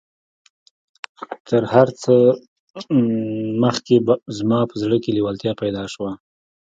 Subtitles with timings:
[1.49, 2.15] تر هر څه
[3.63, 3.95] مخکې
[4.37, 6.11] زما په زړه کې لېوالتيا پيدا شوه.